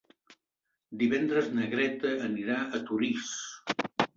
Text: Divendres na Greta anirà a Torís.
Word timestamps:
Divendres 1.01 1.51
na 1.59 1.67
Greta 1.75 2.15
anirà 2.31 2.59
a 2.63 2.81
Torís. 2.89 3.31